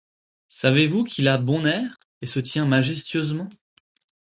[0.47, 3.49] Savez-vous qu’il a bon air et se tient majestueusement?